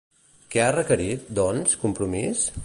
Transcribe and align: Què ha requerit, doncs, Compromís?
Què 0.55 0.63
ha 0.63 0.71
requerit, 0.75 1.29
doncs, 1.41 1.77
Compromís? 1.85 2.47